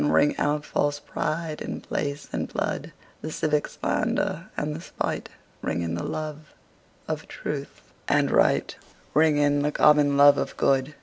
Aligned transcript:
Ring 0.03 0.35
out 0.39 0.65
false 0.65 0.99
pride 0.99 1.61
in 1.61 1.79
place 1.81 2.27
and 2.33 2.47
blood, 2.51 2.91
The 3.21 3.31
civic 3.31 3.67
slander 3.67 4.49
and 4.57 4.75
the 4.75 4.81
spite; 4.81 5.29
Ring 5.61 5.83
in 5.83 5.93
the 5.93 6.01
love 6.03 6.55
of 7.07 7.27
truth 7.27 7.93
and 8.07 8.31
right, 8.31 8.75
Ring 9.13 9.37
in 9.37 9.61
the 9.61 9.71
common 9.71 10.17
love 10.17 10.39
of 10.39 10.57
good. 10.57 10.95